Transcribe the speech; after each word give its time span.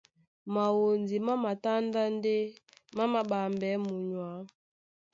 Mawondi 0.53 1.15
má 1.25 1.33
matándá 1.43 2.01
ndé 2.15 2.35
má 2.95 3.03
māɓambɛɛ́ 3.13 3.81
munyuá. 3.85 4.35